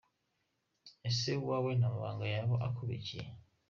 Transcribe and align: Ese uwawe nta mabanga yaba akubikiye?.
Ese 1.09 1.31
uwawe 1.43 1.71
nta 1.79 1.87
mabanga 1.93 2.25
yaba 2.33 2.55
akubikiye?. 2.67 3.25